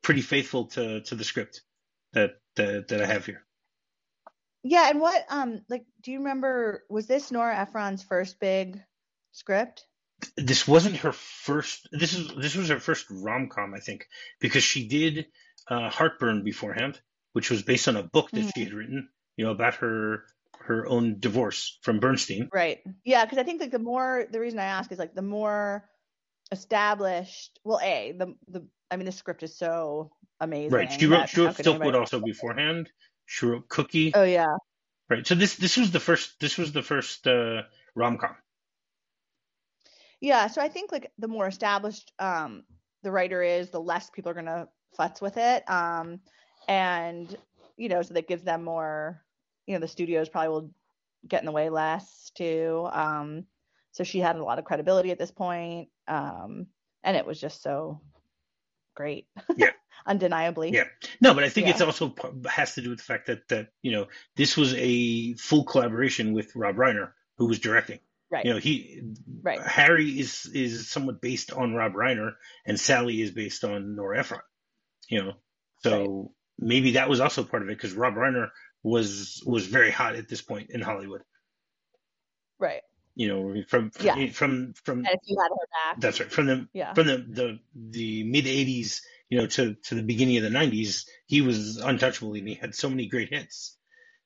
[0.00, 1.60] pretty faithful to to the script
[2.12, 3.44] that that, that I have here.
[4.62, 8.80] Yeah, and what um like do you remember was this Nora Ephron's first big
[9.32, 9.86] script?
[10.36, 11.88] This wasn't her first.
[11.92, 14.08] This is this was her first rom com, I think,
[14.40, 15.26] because she did
[15.68, 17.00] uh, Heartburn beforehand,
[17.34, 20.24] which was based on a book that she had written, you know, about her
[20.60, 22.48] her own divorce from Bernstein.
[22.52, 22.80] Right.
[23.04, 25.88] Yeah, because I think like the more the reason I ask is like the more
[26.50, 27.58] established.
[27.64, 30.72] Well, a the the I mean the script is so amazing.
[30.72, 30.92] Right.
[30.92, 32.90] She wrote she wrote Silkwood also beforehand.
[33.26, 34.12] She wrote Cookie.
[34.14, 34.56] Oh yeah.
[35.10, 35.26] Right.
[35.26, 37.62] So this this was the first this was the first uh,
[37.94, 38.36] rom com.
[40.20, 42.64] Yeah, so I think like the more established um
[43.02, 45.68] the writer is, the less people are gonna futz with it.
[45.70, 46.20] Um
[46.66, 47.34] and
[47.76, 49.22] you know, so that gives them more
[49.66, 50.70] you know, the studios probably will
[51.26, 52.88] get in the way less too.
[52.92, 53.44] Um
[53.92, 55.88] so she had a lot of credibility at this point.
[56.06, 56.66] Um
[57.04, 58.00] and it was just so
[58.98, 59.26] great.
[59.56, 59.70] Yeah.
[60.06, 60.70] Undeniably.
[60.72, 60.84] Yeah.
[61.20, 61.72] No, but I think Yeah.
[61.72, 62.14] it's also
[62.48, 64.06] has to do with the fact that that you know
[64.36, 68.00] this was a full collaboration with Rob Reiner, who was directing.
[68.30, 68.44] Right.
[68.44, 69.02] You know, he
[69.42, 69.60] Right.
[69.60, 72.32] Harry is is somewhat based on Rob Reiner,
[72.66, 74.40] and Sally is based on Nora Ephron.
[75.08, 75.32] You know,
[75.82, 78.50] so maybe that was also part of it because Rob Reiner
[78.82, 81.22] was was very hot at this point in Hollywood.
[82.58, 82.82] Right.
[83.18, 84.30] You know, from from Yeah.
[84.30, 86.00] from, from And if you had her back.
[86.00, 86.94] that's right from the Yeah.
[86.94, 91.04] from the the, the mid '80s, you know, to to the beginning of the '90s,
[91.26, 93.76] he was untouchable and he had so many great hits.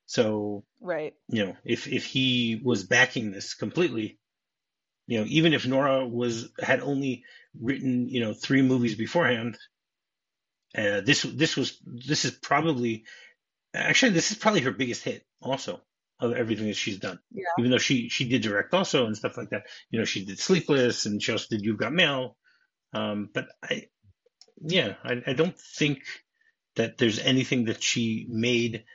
[0.05, 1.15] So Right.
[1.27, 4.19] you know, if if he was backing this completely,
[5.07, 7.23] you know, even if Nora was had only
[7.59, 9.57] written you know three movies beforehand,
[10.77, 13.05] uh, this this was this is probably
[13.73, 15.81] actually this is probably her biggest hit also
[16.23, 17.19] of everything that she's done.
[17.31, 17.43] Yeah.
[17.59, 19.63] Even though she she did direct also and stuff like that.
[19.91, 22.37] You know, she did Sleepless and she also did You've Got Mail.
[22.93, 23.87] Um, but I,
[24.61, 25.99] yeah, I, I don't think
[26.75, 28.85] that there's anything that she made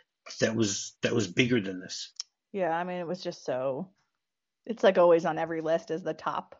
[0.41, 2.13] that was that was bigger than this.
[2.53, 2.71] Yeah.
[2.77, 3.89] I mean, it was just so.
[4.67, 6.55] It's like always on every list as the top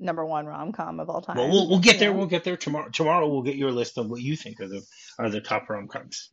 [0.00, 1.36] number one rom com of all time.
[1.36, 2.12] Well, we'll we'll get there.
[2.12, 2.18] know?
[2.18, 2.88] We'll get there tomorrow.
[2.90, 4.82] Tomorrow we'll get your list of what you think are the
[5.18, 6.30] are the top rom coms.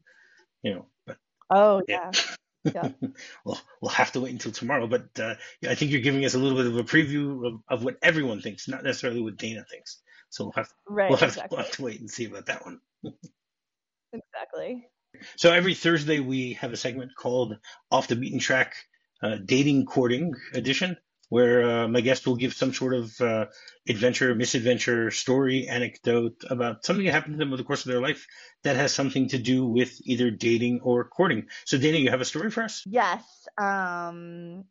[0.61, 1.17] You know, but
[1.49, 2.11] Oh Yeah.
[2.13, 2.21] yeah.
[2.73, 2.89] Yeah.
[3.45, 4.87] well, we'll have to wait until tomorrow.
[4.87, 5.35] But uh,
[5.67, 8.41] I think you're giving us a little bit of a preview of, of what everyone
[8.41, 10.01] thinks, not necessarily what Dana thinks.
[10.29, 11.09] So we'll have Right.
[11.09, 11.55] we'll have, exactly.
[11.55, 12.79] we'll have to wait and see about that one.
[14.13, 14.87] Exactly.
[15.37, 17.57] So every Thursday we have a segment called
[17.91, 18.75] Off the Beaten Track
[19.21, 20.97] uh, Dating Courting Edition,
[21.29, 23.45] where uh, my guest will give some sort of uh,
[23.87, 28.01] adventure, misadventure, story, anecdote about something that happened to them over the course of their
[28.01, 28.27] life
[28.63, 31.47] that has something to do with either dating or courting.
[31.65, 32.83] So Dana, you have a story for us?
[32.85, 33.23] Yes.
[33.57, 34.65] Um.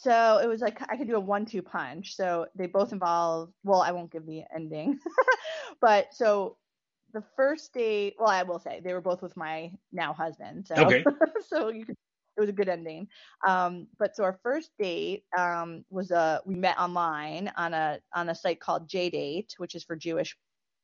[0.00, 2.14] So it was like I could do a one-two punch.
[2.14, 3.50] So they both involve.
[3.64, 4.98] Well, I won't give the ending,
[5.80, 6.56] but so
[7.12, 8.14] the first date.
[8.18, 10.68] Well, I will say they were both with my now husband.
[10.68, 11.04] So Okay.
[11.48, 11.96] so you could.
[12.38, 13.08] It was a good ending.
[13.46, 18.28] Um, but so our first date um, was a we met online on a on
[18.28, 20.36] a site called J Date, which is for Jewish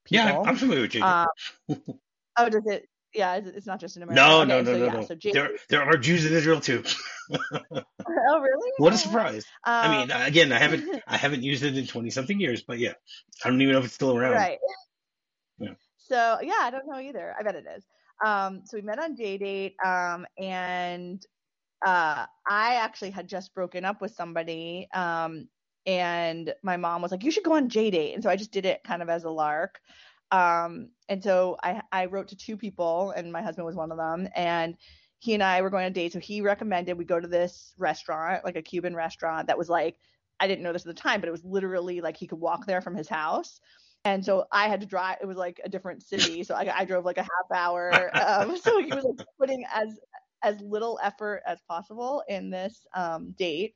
[0.05, 0.27] people.
[0.27, 1.03] Yeah, I'm familiar with JD.
[1.03, 1.29] Um,
[2.39, 2.89] oh, does it?
[3.15, 4.21] Yeah, it's not just in America.
[4.21, 5.03] no, Okay, no, no, so no, yeah, no.
[5.07, 5.33] So JDate.
[5.35, 6.83] There, there are Jews in Israel too.
[7.33, 8.73] oh, really?
[8.79, 9.45] what a surprise!
[9.65, 12.81] I Um, mean, again, I haven't, I haven't used it in twenty something years, but
[12.81, 12.95] yeah,
[13.45, 14.33] I don't even know if it's still around.
[14.33, 14.59] Right.
[15.59, 15.75] Yeah.
[15.99, 17.35] So yeah, I don't know either.
[17.39, 17.85] I bet it is.
[18.25, 21.25] Um, so we met on JDate, um, and
[21.85, 25.49] uh, I actually had just broken up with somebody, um,
[25.87, 28.15] and my mom was like, "You should go on J date.
[28.15, 29.81] and so I just did it kind of as a lark.
[30.31, 33.99] Um, and so I I wrote to two people, and my husband was one of
[33.99, 34.77] them, and
[35.19, 36.13] he and I were going on a date.
[36.13, 39.97] So he recommended we go to this restaurant, like a Cuban restaurant that was like
[40.41, 42.67] I didn't know this at the time, but it was literally like he could walk
[42.67, 43.61] there from his house.
[44.05, 45.19] And so I had to drive.
[45.23, 48.11] It was like a different city, so I, I drove like a half hour.
[48.15, 49.99] Um, so he was like putting as
[50.45, 53.75] as little effort as possible in this um, date.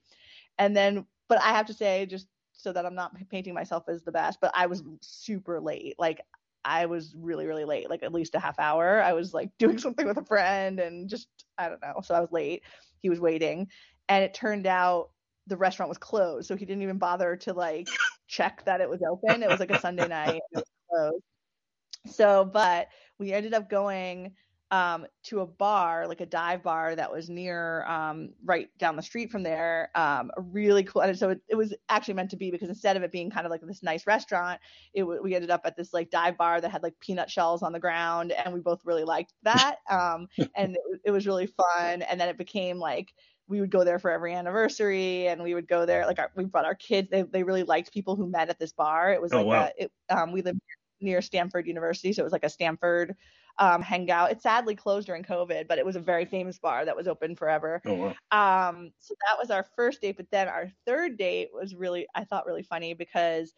[0.59, 4.03] And then, but I have to say, just so that I'm not painting myself as
[4.05, 5.95] the best, but I was super late.
[5.99, 6.21] Like
[6.65, 9.03] I was really, really late, like at least a half hour.
[9.03, 12.01] I was like doing something with a friend and just, I don't know.
[12.03, 12.63] So I was late.
[13.01, 13.69] He was waiting.
[14.09, 15.11] And it turned out
[15.47, 16.49] the restaurant was closed.
[16.49, 17.89] So he didn't even bother to like
[18.27, 19.43] check that it was open.
[19.43, 20.29] It was like a Sunday night.
[20.29, 22.17] And it was closed.
[22.17, 24.35] So, but we ended up going
[24.71, 29.03] um, to a bar, like a dive bar that was near, um, right down the
[29.03, 29.91] street from there.
[29.95, 31.03] Um, a really cool.
[31.03, 33.47] And so it, it was actually meant to be because instead of it being kind
[33.47, 34.61] of like this nice restaurant,
[34.93, 37.73] it we ended up at this like dive bar that had like peanut shells on
[37.73, 39.77] the ground, and we both really liked that.
[39.91, 42.03] Um, and it, it was really fun.
[42.03, 43.15] And then it became like
[43.47, 46.07] we would go there for every anniversary, and we would go there.
[46.07, 47.09] Like our, we brought our kids.
[47.11, 49.13] They they really liked people who met at this bar.
[49.13, 49.71] It was Oh, like wow.
[49.79, 50.61] a, it, um, we lived
[51.01, 53.17] near Stanford University, so it was like a Stanford
[53.59, 54.31] um, hangout.
[54.31, 57.37] It sadly closed during COVID, but it was a very famous bar that was open
[57.37, 57.81] forever.
[57.87, 57.95] Oh
[58.31, 58.69] wow.
[58.69, 62.25] Um, so that was our first date, but then our third date was really, I
[62.25, 63.53] thought, really funny because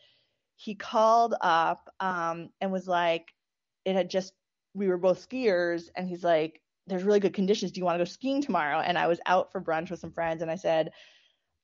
[0.57, 3.29] he called up um, and was like,
[3.85, 4.35] it had just,
[4.75, 7.73] we were both skiers, and he's like, there's really good conditions.
[7.73, 8.79] Do you want to go skiing tomorrow?
[8.79, 10.93] And I was out for brunch with some friends, and I said,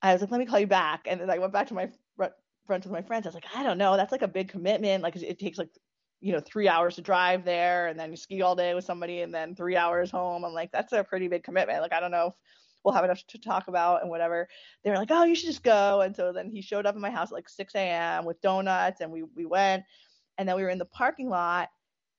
[0.01, 1.01] I was like, let me call you back.
[1.05, 3.25] And then I went back to my brunch with my friends.
[3.25, 3.95] I was like, I don't know.
[3.97, 5.03] That's like a big commitment.
[5.03, 5.69] Like it takes like,
[6.21, 9.21] you know, three hours to drive there and then you ski all day with somebody
[9.21, 10.43] and then three hours home.
[10.43, 11.81] I'm like, that's a pretty big commitment.
[11.81, 12.33] Like, I don't know if
[12.83, 14.47] we'll have enough to talk about and whatever.
[14.83, 16.01] They were like, oh, you should just go.
[16.01, 18.25] And so then he showed up at my house at like 6 a.m.
[18.25, 19.83] with donuts and we, we went
[20.37, 21.69] and then we were in the parking lot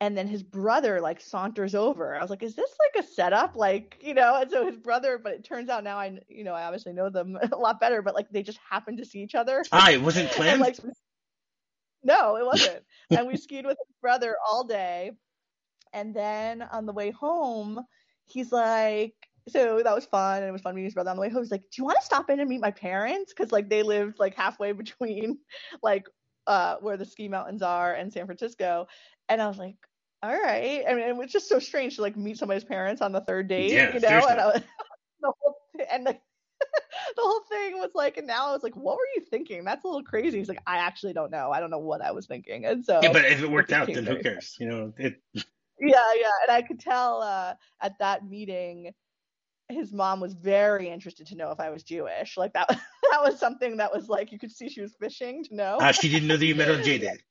[0.00, 2.14] and then his brother like saunters over.
[2.14, 3.56] I was like, is this like a setup?
[3.56, 6.54] Like, you know, and so his brother, but it turns out now I, you know,
[6.54, 9.34] I obviously know them a lot better, but like they just happened to see each
[9.34, 9.64] other.
[9.72, 10.60] Ah, it wasn't And planned.
[10.60, 10.76] like,
[12.02, 12.82] no, it wasn't.
[13.10, 15.12] and we skied with his brother all day.
[15.92, 17.80] And then on the way home,
[18.26, 19.14] he's like,
[19.48, 20.38] so that was fun.
[20.38, 21.42] And it was fun meeting his brother on the way home.
[21.42, 23.32] He's like, do you want to stop in and meet my parents?
[23.32, 25.38] Cause like they lived like halfway between
[25.82, 26.06] like,
[26.46, 28.86] uh, where the ski mountains are and San Francisco.
[29.28, 29.76] And I was like,
[30.22, 30.82] all right.
[30.88, 33.48] I mean, it was just so strange to like meet somebody's parents on the third
[33.48, 34.08] date, Yeah, you know?
[34.08, 34.32] seriously.
[34.32, 34.62] And I was,
[35.20, 35.56] the whole
[35.90, 36.18] and the,
[37.16, 39.64] the whole thing was like, and now I was like, what were you thinking?
[39.64, 40.38] That's a little crazy.
[40.38, 41.50] He's like, I actually don't know.
[41.50, 42.64] I don't know what I was thinking.
[42.64, 44.56] And so Yeah, but if it worked it out, then who cares?
[44.58, 45.20] You know, it.
[45.34, 45.44] yeah,
[45.80, 46.30] yeah.
[46.46, 48.92] And I could tell uh, at that meeting,
[49.68, 52.36] his mom was very interested to know if I was Jewish.
[52.36, 52.68] Like that,
[53.10, 55.78] that was something that was like you could see she was fishing to know.
[55.78, 57.22] Uh, she didn't know that you met on J-Date.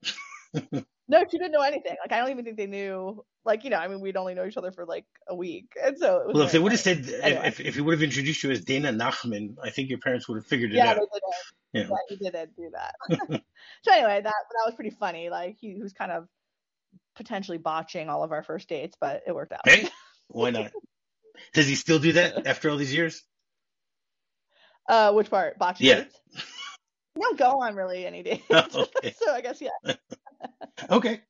[1.08, 1.96] no, she didn't know anything.
[2.02, 3.24] Like I don't even think they knew.
[3.46, 5.98] Like you know, I mean, we'd only know each other for like a week, and
[5.98, 7.48] so it was Well, if they would have said, Anyway.
[7.48, 10.36] if, if he would have introduced you as Dana Nachman, I think your parents would
[10.36, 10.96] have figured it yeah, out.
[10.96, 11.24] they didn't.
[11.74, 11.84] Yeah.
[11.90, 12.96] Yeah, he didn't do that.
[13.84, 15.30] so anyway, that that was pretty funny.
[15.30, 16.28] Like he, he was kind of
[17.16, 19.62] potentially botching all of our first dates, but it worked out.
[19.66, 19.88] Hey,
[20.28, 20.72] why not?
[21.54, 23.24] Does he still do that after all these years?
[24.90, 25.58] Uh, which part?
[25.58, 26.04] Botching Yeah.
[26.04, 26.20] dates?
[27.20, 28.44] Don't go on really any dates.
[28.52, 29.14] Oh, okay.
[29.20, 29.94] so I guess yeah.
[30.90, 31.22] Okay.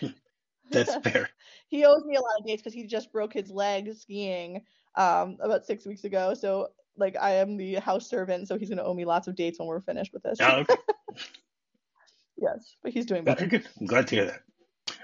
[0.70, 1.30] That's fair.
[1.68, 4.62] he owes me a lot of dates because he just broke his leg skiing
[4.96, 6.34] um about six weeks ago.
[6.34, 9.58] So like I am the house servant, so he's gonna owe me lots of dates
[9.58, 10.38] when we're finished with this.
[10.40, 10.76] Oh, okay.
[12.36, 13.46] yes, but he's doing better.
[13.46, 13.66] Good.
[13.80, 14.42] I'm glad to hear that.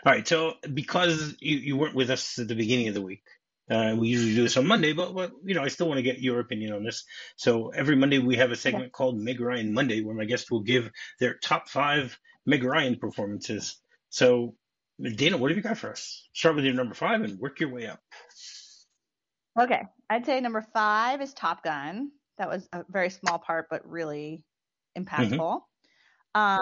[0.05, 0.27] All right.
[0.27, 3.23] So because you, you weren't with us at the beginning of the week,
[3.71, 6.03] uh, we usually do this on Monday, but, but you know, I still want to
[6.03, 7.05] get your opinion on this.
[7.37, 10.61] So every Monday we have a segment called Meg Ryan Monday, where my guests will
[10.61, 13.81] give their top five Meg Ryan performances.
[14.11, 14.55] So
[15.01, 16.29] Dana, what have you got for us?
[16.33, 18.01] Start with your number five and work your way up.
[19.59, 22.11] Okay, I'd say number five is Top Gun.
[22.39, 24.45] That was a very small part, but really
[24.99, 25.61] impactful.
[26.35, 26.61] Um,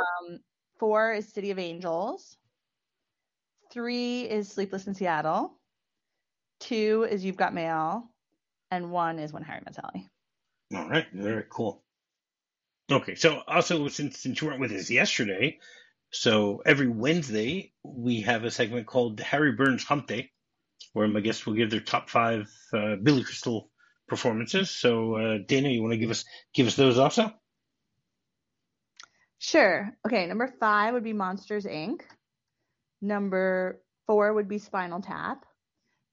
[0.78, 2.36] four is City of Angels.
[3.72, 5.58] Three is Sleepless in Seattle.
[6.60, 8.10] Two is You've Got Mail,
[8.70, 10.08] and one is When Harry Met Sally.
[10.74, 11.81] All right, very cool.
[12.90, 15.58] Okay, so also since since you weren't with us yesterday,
[16.10, 20.30] so every Wednesday we have a segment called Harry Burns Hump Day,
[20.92, 23.70] where my guests will give their top five uh, Billy Crystal
[24.08, 24.70] performances.
[24.70, 27.32] So uh, Dana, you want to give us give us those also?
[29.38, 29.90] Sure.
[30.06, 32.02] Okay, number five would be Monsters Inc.
[33.00, 35.44] Number four would be Spinal Tap.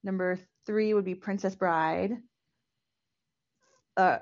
[0.03, 2.13] Number three would be Princess Bride.
[3.97, 4.19] Uh,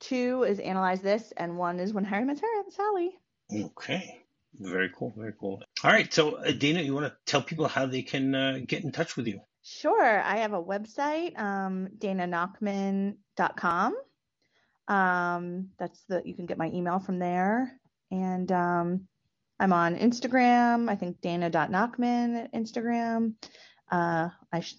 [0.00, 3.18] two is Analyze This, and one is When Harry Met Sally.
[3.52, 4.22] Okay,
[4.58, 5.62] very cool, very cool.
[5.82, 8.84] All right, so uh, Dana, you want to tell people how they can uh, get
[8.84, 9.40] in touch with you?
[9.62, 10.22] Sure.
[10.22, 13.96] I have a website, um, dananachman.com.
[14.86, 17.80] Um, that's the you can get my email from there.
[18.10, 19.08] And um,
[19.58, 20.90] I'm on Instagram.
[20.90, 23.34] I think dana.nachman at Instagram.
[23.90, 24.74] Uh, I sh-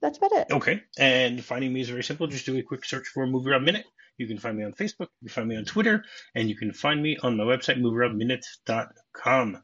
[0.00, 0.48] that's about it.
[0.50, 0.82] Okay.
[0.98, 2.26] And finding me is very simple.
[2.26, 3.86] Just do a quick search for Movie Rob Minute.
[4.18, 6.72] You can find me on Facebook, you can find me on Twitter, and you can
[6.72, 9.62] find me on my website, movierobminute.com.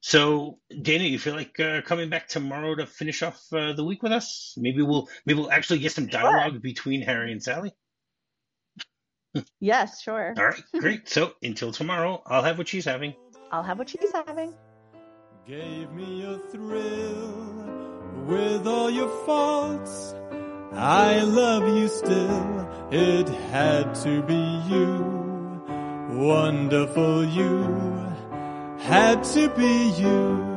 [0.00, 4.02] So, Dana, you feel like uh, coming back tomorrow to finish off uh, the week
[4.02, 4.54] with us?
[4.56, 7.72] Maybe we'll maybe we'll actually get some dialogue between Harry and Sally.
[9.60, 10.34] Yes, sure.
[10.38, 11.08] All right, great.
[11.08, 13.14] So until tomorrow, I'll have what she's having.
[13.50, 14.54] I'll have what she's having.
[15.46, 17.66] Gave me a thrill
[18.26, 20.14] with all your faults.
[20.72, 22.65] I love you still.
[22.90, 25.02] It had to be you.
[26.10, 27.64] Wonderful you.
[28.78, 30.55] Had to be you.